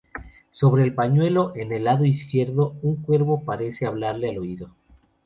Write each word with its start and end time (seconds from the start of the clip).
Sobre 0.49 0.81
el 0.81 0.95
pañuelo, 0.95 1.55
en 1.55 1.71
el 1.71 1.83
lado 1.83 2.05
izquierdo, 2.05 2.75
un 2.81 3.03
cuervo 3.03 3.43
parece 3.45 3.85
hablarle 3.85 4.29
al 4.31 4.39
oído. 4.39 4.71